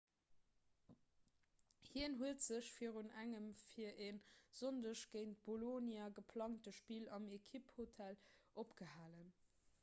hien 1.89 2.15
huet 2.21 2.45
sech 2.45 2.69
virun 2.77 3.11
engem 3.23 3.49
fir 3.65 4.01
e 4.07 4.07
sonndeg 4.61 5.05
géint 5.13 5.45
bolonia 5.51 6.09
geplangte 6.21 6.75
spill 6.79 7.09
am 7.19 7.29
ekipphotel 7.39 8.19
opgehalen 8.67 9.31